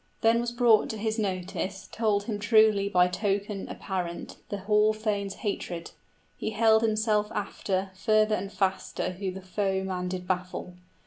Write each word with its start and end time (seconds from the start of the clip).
Then 0.21 0.41
was 0.41 0.51
brought 0.51 0.89
to 0.89 0.97
his 0.97 1.19
notice 1.19 1.85
Told 1.91 2.23
him 2.23 2.39
truly 2.39 2.89
by 2.89 3.07
token 3.07 3.67
apparent 3.69 4.37
The 4.49 4.57
hall 4.61 4.93
thane's 4.93 5.35
hatred: 5.45 5.91
he 6.35 6.49
held 6.49 6.81
himself 6.81 7.31
after 7.33 7.91
Further 7.97 8.33
and 8.33 8.51
faster 8.51 9.11
who 9.11 9.29
the 9.29 9.43
foeman 9.43 10.07
did 10.07 10.27
baffle. 10.27 10.73